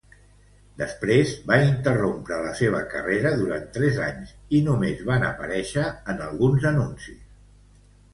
[0.77, 4.31] Després, va interrompre la seva carrera durant tres anys
[4.61, 5.85] i només va aparèixer
[6.15, 7.21] en alguns anuncis.